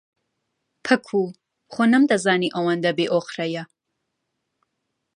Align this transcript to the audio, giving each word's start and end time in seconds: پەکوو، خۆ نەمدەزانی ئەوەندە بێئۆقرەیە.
پەکوو، 0.85 1.25
خۆ 1.71 1.83
نەمدەزانی 1.93 2.53
ئەوەندە 2.55 2.91
بێئۆقرەیە. 2.97 3.63